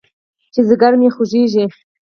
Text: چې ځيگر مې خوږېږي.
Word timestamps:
چې 0.53 0.59
ځيگر 0.67 0.93
مې 0.99 1.09
خوږېږي. 1.15 1.65